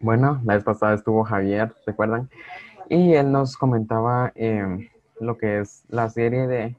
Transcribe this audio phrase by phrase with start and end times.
[0.00, 2.30] Bueno, la vez pasada estuvo Javier, ¿recuerdan?
[2.88, 6.76] Y él nos comentaba em, lo que es la serie de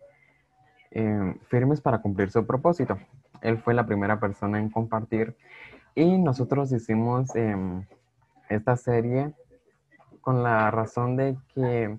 [0.91, 2.97] em, firmes para cumplir su propósito.
[3.41, 5.35] Él fue la primera persona en compartir
[5.95, 7.83] y nosotros hicimos em,
[8.47, 9.33] esta serie
[10.21, 11.97] con la razón de que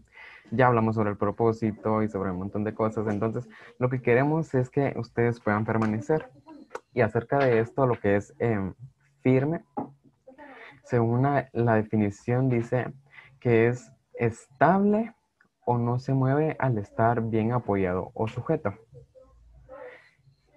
[0.50, 3.07] ya hablamos sobre el propósito y sobre un montón de cosas.
[3.09, 3.46] Entonces,
[3.79, 6.30] lo que queremos es que ustedes puedan permanecer.
[6.95, 8.34] Y acerca de esto, lo que es
[9.23, 9.62] firme,
[10.85, 12.93] según la definición, dice
[13.38, 15.15] que es estable
[15.65, 18.75] o no se mueve al estar bien apoyado o sujeto.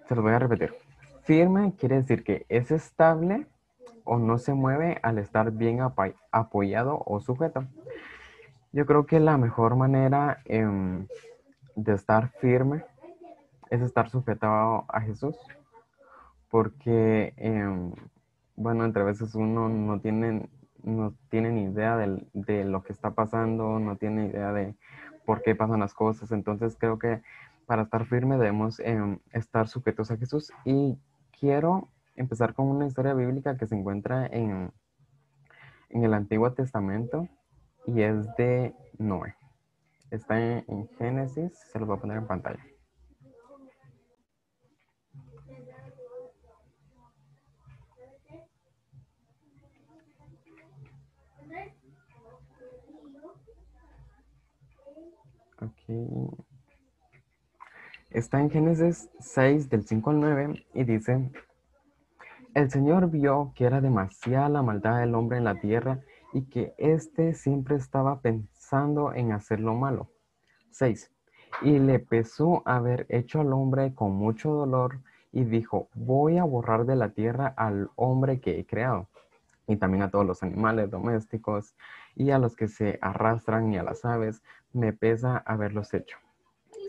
[0.08, 0.74] Se lo voy a repetir.
[1.22, 3.46] Firme quiere decir que es estable
[4.04, 5.80] o no se mueve al estar bien
[6.30, 7.64] apoyado o sujeto.
[8.72, 11.06] Yo creo que la mejor manera em,
[11.76, 12.84] de estar firme
[13.70, 15.36] es estar sujetado a Jesús.
[16.50, 17.92] Porque, em,
[18.56, 20.48] bueno, entre veces uno no tiene
[20.84, 24.76] no tienen idea de, lo que está pasando, no tienen idea de
[25.24, 26.30] por qué pasan las cosas.
[26.30, 27.22] Entonces creo que
[27.66, 30.52] para estar firme debemos em, estar sujetos a Jesús.
[30.64, 30.98] Y
[31.38, 34.72] quiero empezar con una historia bíblica que se encuentra en,
[35.88, 37.28] en el Antiguo Testamento
[37.86, 39.34] y es de Noé.
[40.10, 42.64] Está en, en Génesis, se los voy a poner en pantalla.
[58.10, 61.30] Está en Génesis 6 del 5 al 9 y dice,
[62.54, 66.00] el Señor vio que era demasiada la maldad del hombre en la tierra
[66.32, 70.08] y que éste siempre estaba pensando en hacer lo malo.
[70.70, 71.10] 6.
[71.62, 75.00] Y le pesó haber hecho al hombre con mucho dolor
[75.32, 79.08] y dijo, voy a borrar de la tierra al hombre que he creado
[79.66, 81.74] y también a todos los animales domésticos
[82.14, 86.18] y a los que se arrastran y a las aves, me pesa haberlos hecho.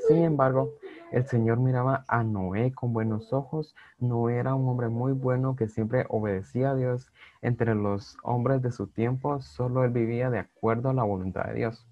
[0.07, 0.73] Sin embargo,
[1.11, 3.75] el Señor miraba a Noé con buenos ojos.
[3.97, 7.11] No era un hombre muy bueno que siempre obedecía a Dios.
[7.41, 11.55] Entre los hombres de su tiempo, solo él vivía de acuerdo a la voluntad de
[11.55, 11.87] Dios.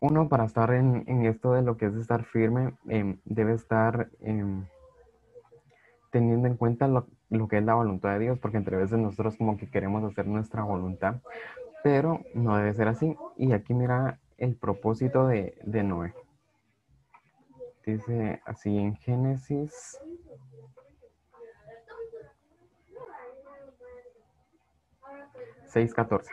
[0.00, 4.66] Uno para estar en, esto de lo que es estar firme, em, debe estar em,
[6.14, 7.08] teniendo en cuenta lo,
[7.48, 10.62] que es la voluntad de Dios, porque entre veces nosotros como que queremos hacer nuestra
[10.62, 11.16] voluntad,
[11.82, 13.16] pero no debe ser así.
[13.36, 16.14] Y aquí mira el propósito de, Noé.
[17.84, 19.98] Dice así en Génesis.
[25.96, 26.30] catorce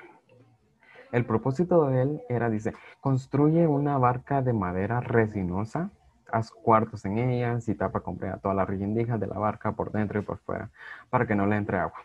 [1.12, 5.90] El propósito de él era, dice, construye una barca de madera resinosa
[6.32, 10.20] haz cuartos en ellas y tapa completa todas las rendijas de la barca por dentro
[10.20, 10.70] y por fuera
[11.10, 12.00] para que no le entre agua.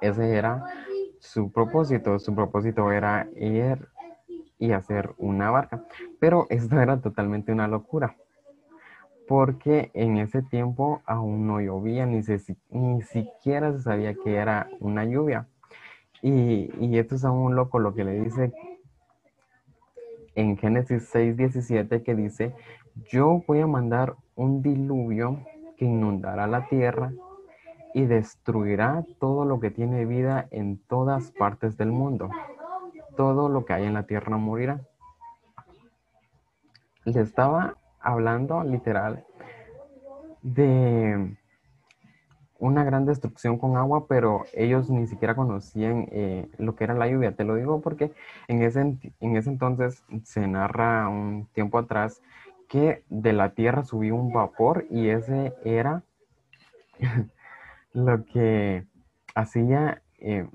[0.00, 0.64] Ese era
[1.18, 2.18] su propósito.
[2.18, 3.88] Su propósito era ir
[4.58, 5.84] y hacer una barca.
[6.18, 8.16] Pero esto era totalmente una locura.
[9.28, 12.20] Porque en ese tiempo aún no llovía, ni,
[12.70, 15.46] ni siquiera se sabía que era una lluvia.
[16.22, 18.52] Y, y esto es aún loco lo que le dice
[20.40, 22.54] en Génesis 6, 17, que dice,
[23.10, 25.44] yo voy a mandar un diluvio
[25.76, 27.12] que inundará la tierra
[27.92, 32.30] y destruirá todo lo que tiene vida en todas partes del mundo.
[33.16, 34.80] Todo lo que hay en la tierra morirá.
[37.04, 39.24] Le estaba hablando literal
[40.42, 41.36] de
[42.60, 47.08] una gran destrucción con agua, pero ellos ni siquiera conocían eh, lo que era la
[47.08, 47.32] lluvia.
[47.32, 48.12] Te lo digo porque
[48.48, 52.22] en ese, en ese entonces se narra un tiempo atrás
[52.68, 56.04] que de la tierra subió un vapor y ese era
[57.92, 58.84] lo que
[59.34, 60.46] hacía eh,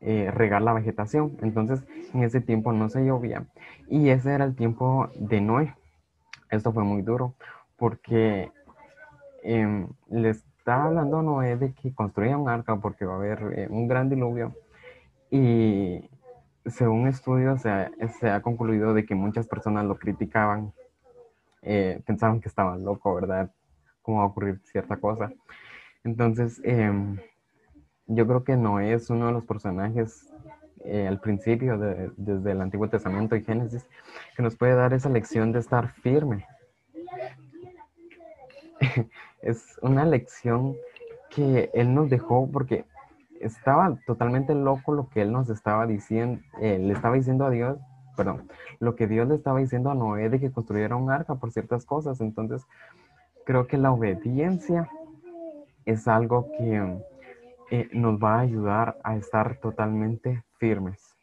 [0.00, 1.36] eh, regar la vegetación.
[1.42, 3.46] Entonces, en ese tiempo no se llovía.
[3.88, 5.74] Y ese era el tiempo de Noé.
[6.50, 7.34] Esto fue muy duro
[7.76, 8.52] porque
[9.42, 13.66] eh, le está hablando Noé de que construya un arca porque va a haber eh,
[13.68, 14.54] un gran diluvio.
[15.28, 16.08] Y
[16.66, 20.72] según estudios se se ha concluido de que muchas personas lo criticaban
[21.62, 23.50] eh, pensaban que estaba loco, ¿verdad?
[24.02, 25.32] ¿Cómo va a ocurrir cierta cosa?
[26.04, 27.18] Entonces, em,
[28.06, 30.32] yo creo que Noé es uno de los personajes
[30.84, 31.78] eh, al principio,
[32.16, 33.86] desde el Antiguo Testamento y Génesis,
[34.36, 36.46] que nos puede dar esa lección de estar firme.
[39.42, 40.76] es una lección
[41.30, 42.84] que Él nos dejó porque
[43.40, 47.78] estaba totalmente loco lo que Él nos estaba diciendo, eh, le estaba diciendo a Dios
[48.16, 48.48] perdón,
[48.78, 51.84] lo que Dios le estaba diciendo a Noé de que construyera un arca por ciertas
[51.84, 52.20] cosas.
[52.20, 52.66] Entonces,
[53.44, 54.88] creo que la obediencia
[55.84, 57.00] es algo que,
[57.70, 61.16] eh, nos va a ayudar a estar totalmente firmes.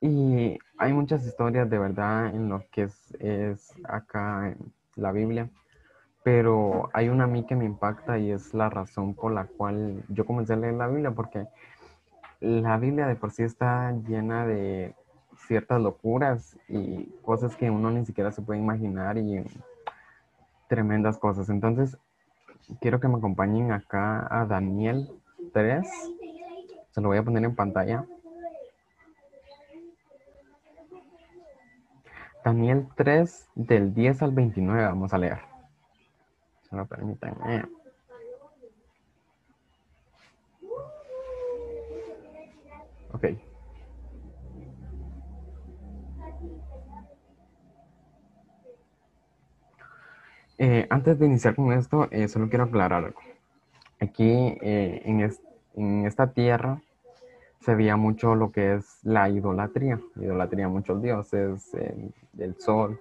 [0.00, 5.50] Y hay muchas historias de verdad en lo que es, es acá en la Biblia,
[6.32, 10.04] pero hay una a mí que me impacta y es la razón por la cual
[10.08, 11.48] yo comencé a leer la Biblia, porque
[12.38, 14.94] la Biblia de por sí está llena de
[15.48, 19.42] ciertas locuras y cosas que uno ni siquiera se puede imaginar y
[20.68, 21.48] tremendas cosas.
[21.48, 21.98] Entonces,
[22.80, 25.10] quiero que me acompañen acá a Daniel
[25.52, 25.84] 3.
[26.92, 28.06] Se lo voy a poner en pantalla.
[32.44, 35.49] Daniel 3 del 10 al 29 vamos a leer.
[36.70, 37.34] Se lo permitan.
[43.12, 43.24] Ok.
[50.58, 53.20] Eh, antes de iniciar con esto, eh, solo quiero aclarar algo.
[53.98, 54.30] Aquí
[54.60, 55.32] eh, en,
[55.74, 56.80] en, esta tierra
[57.60, 59.98] se veía mucho lo que es la idolatría.
[60.16, 61.70] Idolatría a muchos dioses,
[62.32, 63.00] del sol.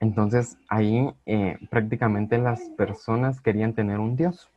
[0.00, 1.14] Entonces ahí
[1.68, 4.50] prácticamente las personas querían tener un dios.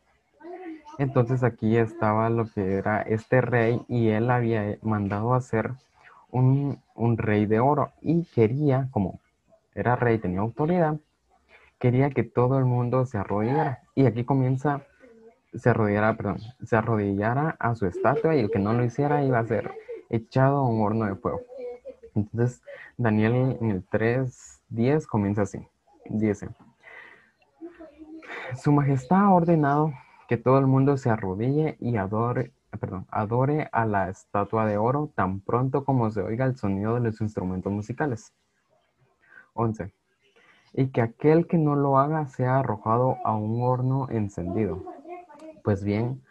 [0.98, 5.72] Entonces aquí estaba lo que era este rey y él había mandado hacer
[6.30, 9.20] un, un rey de oro y quería, como
[9.74, 10.96] era rey, tenía autoridad,
[11.78, 13.82] quería que todo el mundo se arrodillara.
[13.94, 14.82] Y aquí comienza,
[15.52, 19.38] se arrodillara, perdón, se arrodillara a su estatua y el que no lo hiciera iba
[19.38, 19.72] a ser
[20.10, 21.42] echado a un horno de fuego.
[22.14, 22.62] Entonces,
[22.96, 23.82] Daniel en el
[24.74, 25.66] 3.10 comienza así.
[26.06, 26.48] Dice,
[28.56, 29.92] Su Majestad ha ordenado
[30.28, 35.10] que todo el mundo se arrodille y adore, perdón, adore a la estatua de oro
[35.14, 38.32] tan pronto como se oiga el sonido de los instrumentos musicales.
[39.54, 39.92] 11
[40.74, 44.82] y que aquel que no lo haga sea arrojado a un horno encendido.
[45.62, 46.22] Pues bien,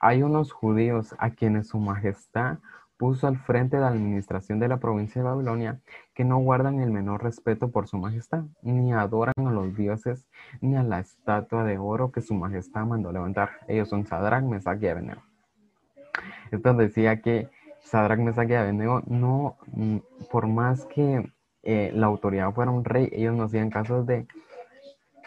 [0.00, 2.58] hay unos judíos a quienes su majestad
[3.02, 5.80] puso al frente de la administración de la provincia de Babilonia
[6.14, 10.28] que no guardan el menor respeto por su majestad, ni adoran a los dioses,
[10.60, 13.50] ni a la estatua de oro que su majestad mandó levantar.
[13.66, 15.20] Ellos son Sadrach, Mesach y Abednego.
[16.52, 17.48] Esto decía que
[17.80, 19.96] Sadrach, Mesach y Abednego no, mm,
[20.30, 21.28] por más que
[21.64, 24.28] eh, la autoridad fuera un rey, ellos no hacían caso de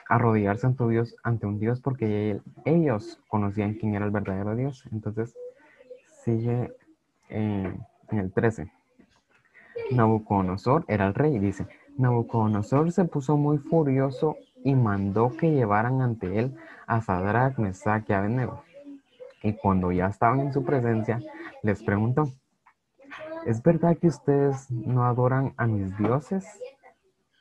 [0.08, 4.86] arrodillarse ante, Dios, ante un Dios porque ellos conocían quién era el verdadero Dios.
[4.94, 5.36] Entonces,
[6.24, 6.72] sigue
[7.30, 8.72] en el 13.
[9.92, 11.68] Nabucodonosor era el rey, dice.
[11.98, 16.56] Nabucodonosor se puso muy furioso y mandó que llevaran ante él
[16.88, 18.64] a Sadrach, Mesach y Abednego.
[19.44, 21.20] Y cuando ya estaban en su presencia,
[21.62, 22.32] les preguntó,
[23.46, 26.46] ¿Es verdad que ustedes no adoran a mis dioses?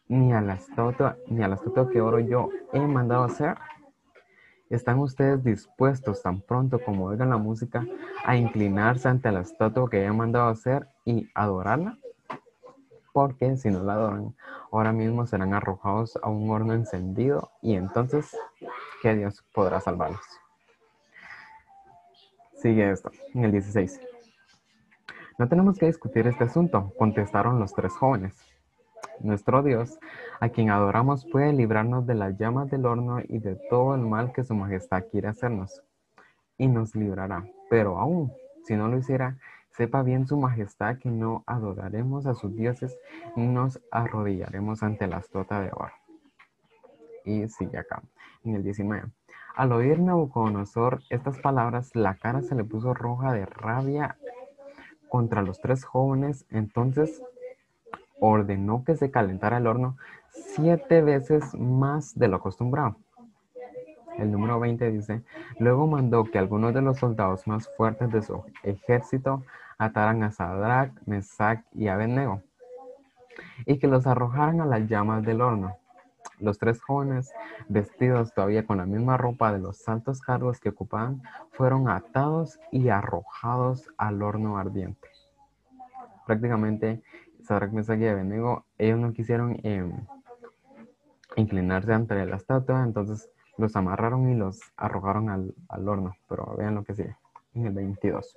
[0.06, 3.56] Ni a la estatua, ni a la estatua que oro yo he mandado hacer.
[4.74, 7.86] ¿Están ustedes dispuestos tan pronto como oigan la música
[8.24, 11.96] a inclinarse ante la estatua que he mandado hacer y adorarla?
[13.12, 14.34] Porque si no la adoran,
[14.72, 18.36] ahora mismo serán arrojados a un horno encendido y entonces,
[19.00, 20.26] ¿qué Dios podrá salvarlos?
[22.54, 24.00] Sigue esto, en el 16.
[25.38, 28.34] No tenemos que discutir este asunto, contestaron los tres jóvenes.
[29.20, 29.98] Nuestro Dios,
[30.40, 34.32] a quien adoramos, puede librarnos de las llamas del horno y de todo el mal
[34.32, 35.82] que su majestad quiere hacernos.
[36.58, 37.44] Y nos librará.
[37.70, 38.32] Pero aún,
[38.64, 39.36] si no lo hiciera,
[39.70, 42.96] sepa bien su majestad que no adoraremos a sus dioses
[43.36, 45.92] nos arrodillaremos ante la estota de oro.
[47.24, 48.02] Y sigue acá,
[48.44, 49.10] en el 19.
[49.56, 54.16] Al oír Nabucodonosor estas palabras, la cara se le puso roja de rabia
[55.08, 57.22] contra los tres jóvenes, entonces
[58.32, 59.96] ordenó que se calentara el horno
[60.28, 62.96] siete veces más de lo acostumbrado.
[64.18, 65.22] El número 20 dice,
[65.58, 69.42] luego mandó que algunos de los soldados más fuertes de su ejército
[69.76, 72.42] ataran a Sadrach, Mesach y Abednego
[73.66, 75.76] y que los arrojaran a las llamas del horno.
[76.38, 77.32] Los tres jóvenes,
[77.68, 82.88] vestidos todavía con la misma ropa de los altos cargos que ocupaban, fueron atados y
[82.88, 85.08] arrojados al horno ardiente.
[86.26, 87.02] Prácticamente,
[87.44, 89.92] Sadrach, Mesach y Abednego, ellos no quisieron em,
[91.36, 96.16] inclinarse ante la estatua, entonces los amarraron y los arrojaron al, al horno.
[96.28, 97.16] Pero vean lo que sigue,
[97.54, 98.36] en el 22.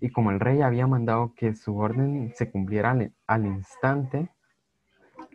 [0.00, 4.30] Y como el rey había mandado que su orden se cumpliera al, al instante,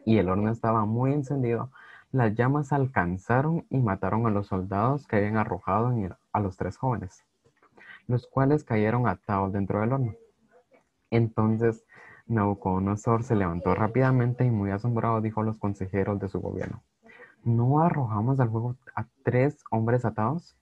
[0.06, 1.72] y el horno estaba muy encendido,
[2.12, 5.94] las llamas alcanzaron y mataron a los soldados que habían arrojado
[6.32, 7.24] a los tres jóvenes,
[8.08, 10.16] los cuales cayeron atados dentro del horno.
[11.12, 11.86] Entonces
[12.30, 16.84] Nabucodonosor se levantó rápidamente y muy asombrado dijo a los consejeros de su gobierno,
[17.44, 20.56] ¿no arrojamos al fuego a tres hombres atados?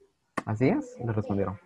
[0.45, 1.59] Así es, le respondieron.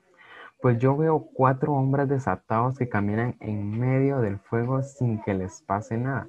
[0.61, 5.61] Pues yo veo cuatro hombres desatados que caminan en medio del fuego sin que les
[5.61, 6.27] pase nada.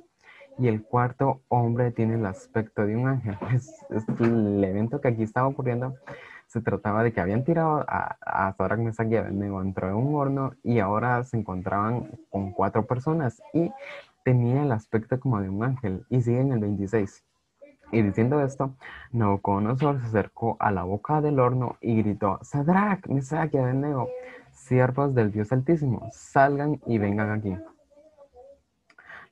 [0.58, 3.36] Y el cuarto hombre tiene el aspecto de un ángel.
[3.50, 5.94] Es, el evento que aquí estaba ocurriendo.
[6.52, 10.14] Se trataba de que habían tirado a, a Sadrach, Mesach y Abednego dentro de un
[10.14, 13.72] horno y ahora se encontraban con cuatro personas y
[14.22, 16.04] tenía el aspecto como de un ángel.
[16.10, 17.24] Y sigue en el 26.
[17.90, 18.74] Y diciendo esto,
[19.12, 24.10] Nabucodonosor se acercó a la boca del horno y gritó, Sadrach, Mesach y Abednego,
[24.50, 27.56] siervos del Dios Altísimo, salgan y vengan aquí.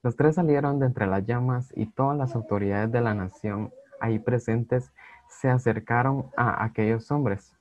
[0.03, 4.19] Los tres salieron de entre las llamas y todas las autoridades de la nación ahí
[4.19, 4.91] presentes
[5.31, 7.57] se acercaron a aquellos hombres,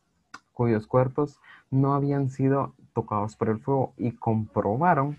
[0.52, 1.40] cuyos cuerpos
[1.72, 5.18] no habían sido tocados por el fuego y comprobaron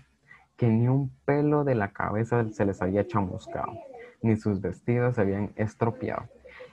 [0.55, 3.73] que ni un pelo de la cabeza se les había chamuscado
[4.21, 6.27] ni sus vestidos se habían estropeado,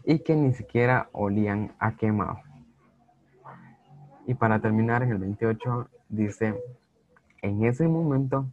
[0.05, 2.41] y que ni siquiera olían a quemado.
[4.27, 6.55] Y para terminar, en el 28 dice,
[7.41, 8.47] en ese momento,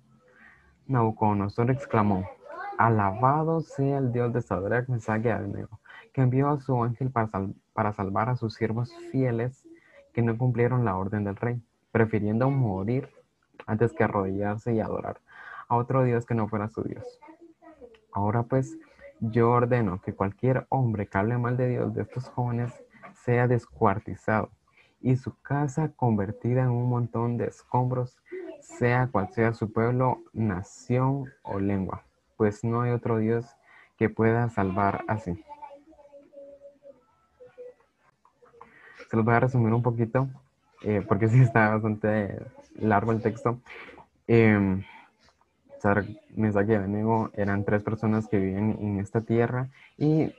[0.88, 2.26] Nabucodonosor exclamó,
[2.78, 5.80] alabado sea el Dios de Sadrach, Mesach y Abednego,
[6.16, 7.30] que envió a su ángel para,
[7.74, 9.68] para salvar a sus siervos fieles
[10.14, 13.10] que no cumplieron la orden del rey, prefiriendo morir
[13.68, 15.20] antes que arrodillarse y adorar
[15.68, 17.04] a otro Dios que no fuera su Dios.
[18.14, 18.78] Ahora pues,
[19.20, 22.72] yo ordeno que cualquier hombre que hable mal de Dios de estos jóvenes
[23.26, 24.52] sea descuartizado
[25.02, 28.18] y su casa convertida en un montón de escombros,
[28.62, 32.04] sea cual sea su pueblo, nación o lengua,
[32.38, 33.46] pues no hay otro Dios
[33.98, 35.44] que pueda salvar así.
[39.10, 40.28] Se los voy a resumir un poquito,
[40.84, 42.40] eh, porque sí está bastante
[42.80, 43.60] largo el texto.
[44.28, 44.84] Em,
[46.36, 50.32] Mesach y Abednego eran tres personas que vivían en esta tierra y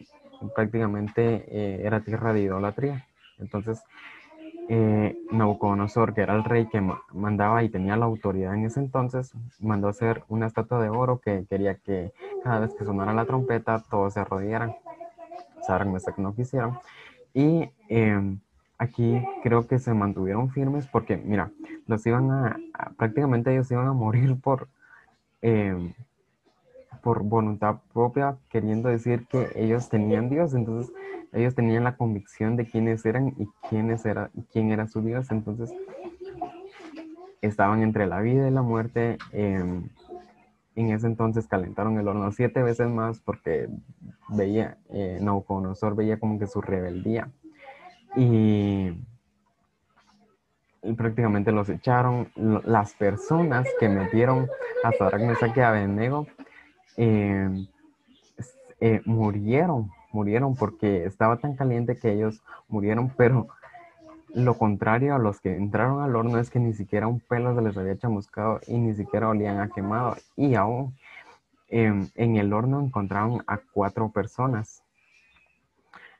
[0.54, 3.06] prácticamente eh, era tierra de idolatría.
[3.38, 3.80] Entonces,
[4.68, 6.82] eh, Nabucodonosor, que era el rey que
[7.12, 11.46] mandaba y tenía la autoridad en ese entonces, mandó hacer una estatua de oro que
[11.48, 14.74] quería que cada vez que sonara la trompeta todos se arrodillaran.
[15.66, 16.78] Sadrach, Mesach no quisieron.
[17.32, 18.40] Y em,
[18.78, 21.50] aquí creo que se mantuvieron firmes porque, mira,
[21.86, 22.56] los iban a,
[22.96, 24.68] prácticamente ellos iban a morir por,
[25.42, 25.92] Em,
[27.02, 30.92] por voluntad propia, queriendo decir que ellos tenían Dios, entonces
[31.32, 35.72] ellos tenían la convicción de quiénes eran y quiénes era, quién era su Dios, entonces
[37.42, 39.18] estaban entre la vida y la muerte.
[39.30, 39.88] Em,
[40.74, 43.68] en ese entonces calentaron el horno siete veces más porque
[44.30, 47.30] veía, eh, Nauconosor veía como que su rebeldía.
[48.16, 48.92] Y
[50.86, 52.30] y prácticamente los echaron.
[52.36, 54.48] Las personas que metieron
[54.84, 56.26] a Sadrach, Mesach y Abednego
[56.96, 57.66] eh,
[58.80, 63.48] eh, murieron, murieron porque estaba tan caliente que ellos murieron, pero
[64.34, 67.62] lo contrario a los que entraron al horno es que ni siquiera un pelo se
[67.62, 70.16] les había chamuscado y ni siquiera olían a quemado.
[70.36, 70.94] Y aún
[71.68, 74.82] em, en el horno encontraron a cuatro personas.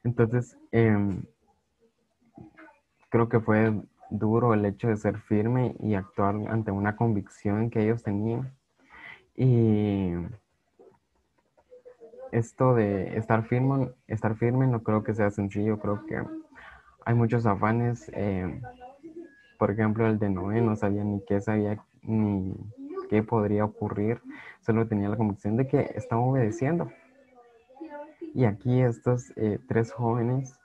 [0.03, 1.25] Entonces, em,
[3.09, 3.73] creo que fue
[4.11, 8.53] duro el hecho de ser firme y actuar ante una convicción que ellos tenían.
[9.37, 10.13] Y
[12.33, 16.23] esto de estar firme, estar firme no creo que sea sencillo, creo que
[17.05, 18.11] hay muchos afanes.
[18.15, 18.61] Eh,
[19.59, 22.55] por ejemplo, el de Noé no sabía ni qué sabía ni
[23.09, 24.21] qué podría ocurrir,
[24.61, 26.91] solo tenía la convicción de que estaba obedeciendo.
[28.35, 30.59] Y aquí estos eh, tres jóvenes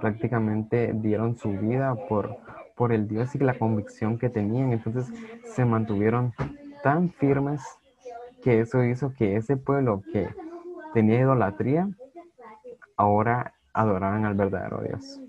[0.00, 2.36] prácticamente dieron su vida por,
[2.74, 4.72] por el Dios y la convicción que tenían.
[4.72, 5.06] Entonces
[5.54, 6.32] se mantuvieron
[6.82, 7.62] tan firmes
[8.42, 10.28] que eso hizo que ese pueblo que
[10.94, 11.88] tenía idolatría
[12.96, 15.20] ahora adoraran al verdadero Dios.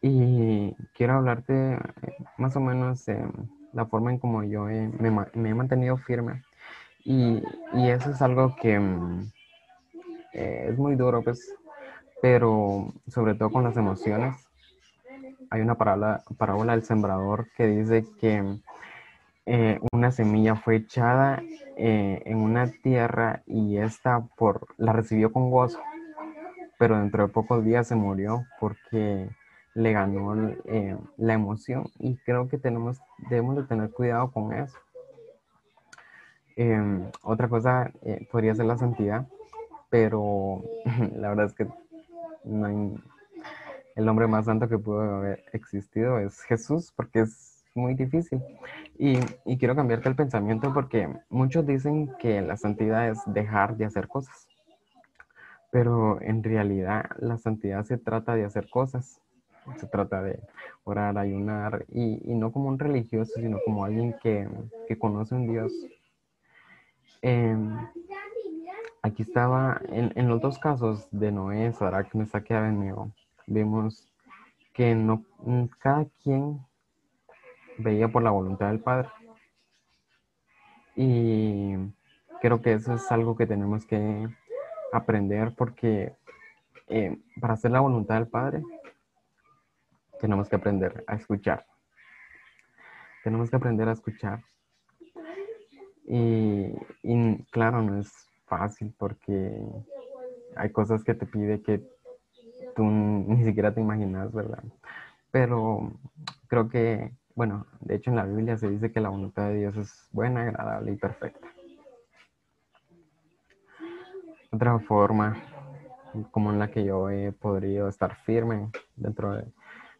[0.00, 1.78] Y quiero hablarte
[2.36, 3.24] más o menos de
[3.72, 6.42] la forma en como yo me, he mantenido firme.
[7.04, 7.42] Y,
[7.74, 9.30] eso es algo que mm,
[10.32, 11.54] eh, es muy duro, pues
[12.24, 14.34] pero sobre todo con las emociones.
[15.50, 18.60] Hay una parábola, parábola del sembrador que dice que
[19.44, 21.42] eh, una semilla fue echada
[21.76, 25.82] eh, en una tierra y esta por, la recibió con gozo,
[26.78, 29.28] pero dentro de pocos días se murió porque
[29.74, 34.78] le ganó eh, la emoción y creo que tenemos, debemos de tener cuidado con eso.
[36.56, 37.92] Em, otra cosa
[38.32, 39.26] podría ser la santidad,
[39.90, 40.62] pero
[41.16, 41.83] la verdad es que
[42.44, 48.40] el hombre más santo que pudo haber existido es Jesús, porque es muy difícil.
[48.96, 49.18] Y,
[49.56, 54.48] quiero cambiarte el pensamiento porque muchos dicen que la santidad es dejar de hacer cosas,
[55.70, 59.20] pero en realidad la santidad se trata de hacer cosas.
[59.78, 60.40] se trata de
[60.84, 64.46] orar, ayunar, y, no como un religioso, sino como alguien que,
[64.98, 65.72] conoce un Dios.
[67.22, 67.74] Em,
[69.04, 73.12] aquí estaba, en, los dos casos de Noé, Sarak, Mesaque y Abednego,
[73.46, 74.08] vimos
[74.72, 75.22] que no,
[75.78, 76.64] cada quien
[77.76, 79.10] veía por la voluntad del Padre.
[80.96, 81.74] Y
[82.40, 84.26] creo que eso es algo que tenemos que
[84.90, 86.16] aprender porque
[86.88, 88.62] eh, para hacer la voluntad del Padre
[90.18, 91.66] tenemos que aprender a escuchar.
[93.22, 94.42] Tenemos que aprender a escuchar.
[96.06, 96.72] Y,
[97.50, 99.64] claro, no es fácil porque
[100.56, 101.82] hay cosas que te pide que
[102.74, 104.62] tú ni siquiera te imaginas, ¿verdad?
[105.30, 105.92] Pero
[106.48, 109.76] creo que, bueno, de hecho en la Biblia se dice que la voluntad de Dios
[109.76, 111.48] es buena, agradable y perfecta.
[114.52, 115.36] Otra forma
[116.30, 119.44] como en la que yo he podido estar firme dentro de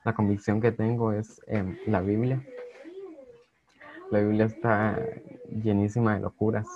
[0.05, 2.41] la convicción que tengo es en la Biblia.
[4.11, 4.97] La Biblia está
[5.63, 6.69] llenísima de locuras.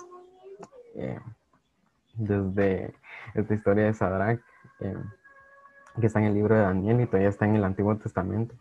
[0.95, 1.19] Eh,
[2.19, 2.93] desde
[3.33, 4.39] esta historia de Sadrach,
[4.79, 4.95] eh,
[5.99, 8.55] que está en el libro de Daniel y todavía está en el Antiguo Testamento.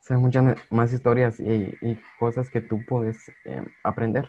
[0.00, 4.28] Son muchas más historias y, cosas que tú puedes eh, aprender.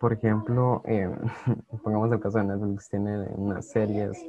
[0.00, 1.10] Por ejemplo, eh,
[1.84, 4.26] pongamos el caso de Netflix, tiene unas series,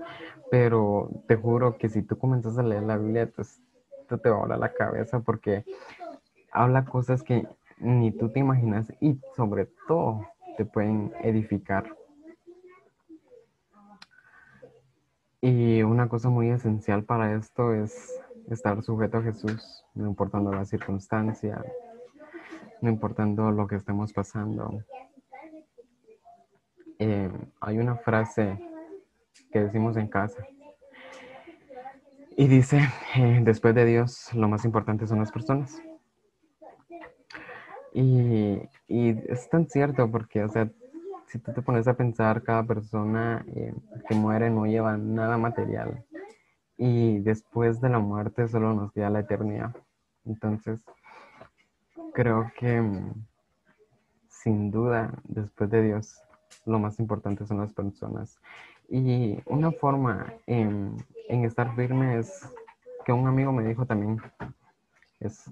[0.51, 3.61] pero te juro que si tú comienzas a leer la Biblia, pues,
[4.09, 5.63] te va a volar la cabeza porque
[6.51, 7.47] habla cosas que
[7.81, 11.85] ni tú te imaginas y sobre todo te pueden edificar.
[15.41, 20.65] Y una cosa muy esencial para esto es estar sujeto a Jesús, no importando la
[20.65, 21.63] circunstancia,
[22.81, 24.83] no importando lo que estemos pasando.
[26.99, 28.59] Eh, hay una frase
[29.51, 30.45] que decimos en casa
[32.37, 32.79] y dice,
[33.15, 35.81] eh, después de Dios, lo más importante son las personas.
[37.93, 40.69] Y, es tan cierto porque, o sea,
[41.27, 43.73] si tú te pones a pensar, cada persona eh,
[44.07, 46.03] que muere no lleva nada material.
[46.77, 49.75] Y después de la muerte solo nos queda la eternidad.
[50.25, 50.83] Entonces,
[52.13, 53.13] creo que mm,
[54.27, 56.21] sin duda, después de Dios,
[56.65, 58.39] lo más importante son las personas.
[58.89, 60.97] Y una forma en,
[61.29, 62.49] estar firme es
[63.05, 64.21] que un amigo me dijo también,
[65.19, 65.49] es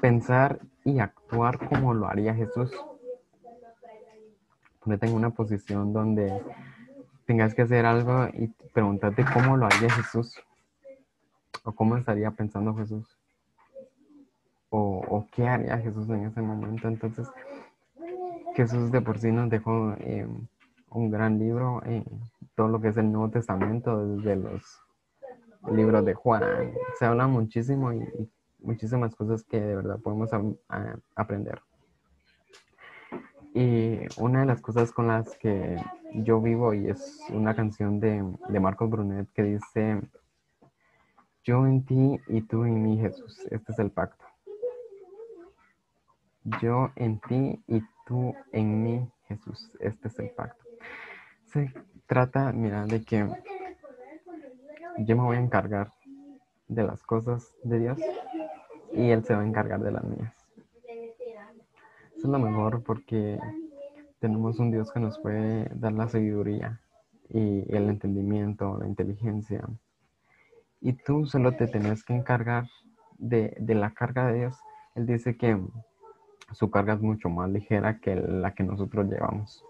[0.00, 2.72] pensar y actuar como lo haría Jesús.
[4.80, 6.42] Ponete en una posición donde
[7.26, 10.38] tengas que hacer algo y preguntarte cómo lo haría Jesús
[11.64, 13.18] o cómo estaría pensando Jesús
[14.76, 16.88] o, qué haría Jesús en ese momento.
[16.88, 17.28] Entonces,
[18.54, 20.26] Jesús de por sí nos dejó eh,
[20.90, 22.04] un gran libro en
[22.54, 24.80] todo lo que es el Nuevo Testamento, desde los
[25.70, 26.42] libros de Juan.
[26.98, 28.30] Se habla muchísimo y,
[28.64, 30.30] muchísimas cosas que de verdad podemos
[31.14, 31.60] aprender.
[33.54, 35.76] Y una de las cosas con las que
[36.12, 40.00] yo vivo y es una canción de, de Marcos Brunet que dice,
[41.44, 43.38] yo en ti y tú en mí, Jesús.
[43.50, 44.24] Este es el pacto.
[46.60, 49.70] Yo en ti y tú en mí, Jesús.
[49.78, 50.64] Este es el pacto.
[51.44, 51.72] Se
[52.06, 53.28] trata, mira, de que
[54.98, 55.92] yo me voy a encargar
[56.68, 57.98] de las cosas de Dios
[58.92, 60.34] y Él se va a encargar de las mías.
[62.16, 63.38] Es lo mejor porque
[64.18, 66.80] tenemos un Dios que nos puede dar la sabiduría
[67.28, 69.62] y el entendimiento, la inteligencia.
[70.80, 72.64] Y tú solo te tenés que encargar
[73.18, 74.58] de, de la carga de Dios.
[74.94, 75.60] Él dice que
[76.52, 79.64] su carga es mucho más ligera que la que nosotros llevamos.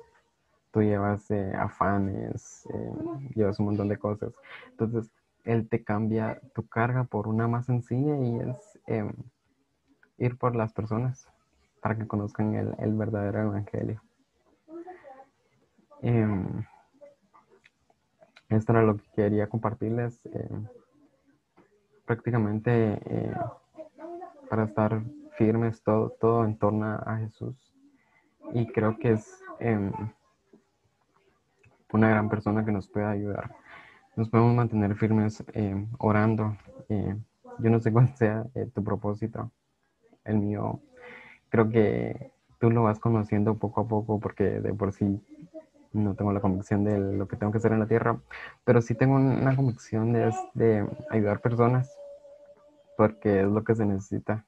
[0.70, 2.92] Tú llevas eh, afanes, eh,
[3.35, 4.33] llevas un montón de cosas.
[4.70, 5.11] Entonces,
[5.44, 9.12] Él te cambia tu carga por una más sencilla y es em,
[10.18, 11.28] ir por las personas
[11.80, 14.02] para que conozcan el, verdadero evangelio.
[16.00, 16.64] Em,
[18.48, 20.20] esto era lo que quería compartirles.
[20.26, 20.66] Em,
[22.07, 23.35] prácticamente eh,
[24.48, 25.02] para estar
[25.37, 27.57] firmes, todo, todo en torno a Jesús.
[28.52, 29.42] Y creo que es
[31.92, 33.63] una gran persona que nos puede ayudar.
[34.16, 36.57] Nos podemos mantener firmes em, orando.
[36.88, 37.16] Eh,
[37.59, 39.50] yo no sé cuál sea eh, tu propósito.
[40.24, 40.81] El mío,
[41.50, 45.20] creo que tú lo vas conociendo poco a poco porque de por sí
[45.92, 48.18] no tengo la convicción de lo que tengo que hacer en la tierra,
[48.64, 51.90] pero sí tengo una convicción de, de ayudar personas
[52.96, 54.44] porque es lo que se necesita.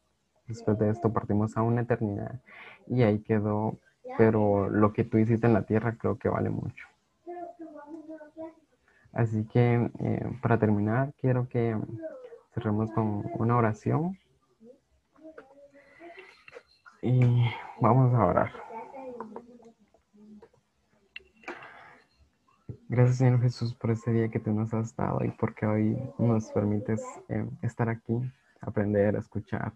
[0.47, 2.41] Después de esto partimos a una eternidad
[2.87, 3.79] y ahí quedó,
[4.19, 6.87] pero lo que tú hiciste en la tierra creo que vale mucho.
[9.17, 11.75] Así que eh, para terminar, quiero que
[12.53, 14.19] cerremos con una oración.
[17.01, 17.21] Y
[17.81, 18.53] vamos a orar.
[22.89, 26.53] Gracias Señor Jesús por este día que tú nos has dado y porque hoy nos
[26.53, 28.21] permites eh, estar aquí,
[28.61, 29.73] aprender, escuchar.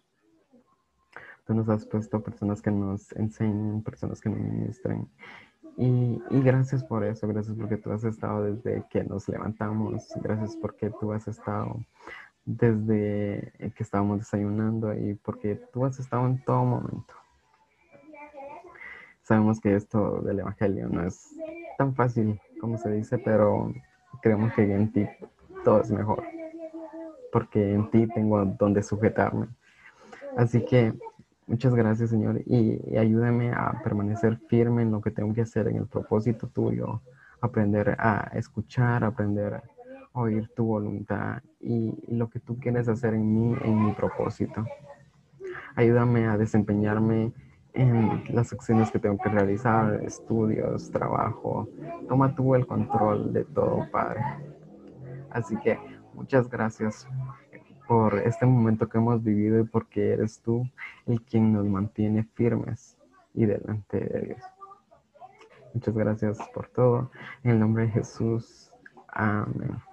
[1.47, 5.09] Tú nos has puesto personas que nos enseñen, personas que nos ministren.
[5.83, 10.91] Y, gracias por eso, gracias porque tú has estado desde que nos levantamos, gracias porque
[10.91, 11.81] tú has estado
[12.45, 17.15] desde que estábamos desayunando y porque tú has estado en todo momento.
[19.23, 21.35] Sabemos que esto del Evangelio no es
[21.79, 23.73] tan fácil como se dice, pero
[24.21, 25.09] creemos que en ti
[25.65, 26.23] todo es mejor,
[27.33, 29.47] porque en ti tengo donde sujetarme.
[30.37, 30.93] Así que
[31.51, 35.77] muchas gracias, Señor, y, ayúdame a permanecer firme en lo que tengo que hacer, en
[35.77, 37.03] el propósito tuyo,
[37.41, 39.63] aprender a escuchar, aprender a
[40.13, 44.65] oír tu voluntad y, y lo que tú quieres hacer en mí, en mi propósito.
[45.75, 47.33] Ayúdame a desempeñarme
[47.75, 51.69] en las acciones que tengo que realizar, estudios, trabajo.
[52.09, 54.21] Toma tú el control de todo, Padre.
[55.31, 55.79] Así que
[56.15, 57.07] muchas gracias
[57.91, 60.65] por este momento que hemos vivido y porque eres tú
[61.07, 62.97] el quien nos mantiene firmes
[63.35, 64.43] y delante de Dios.
[65.75, 67.11] Muchas gracias por todo.
[67.43, 68.73] En el nombre de Jesús.
[69.09, 69.90] Amén.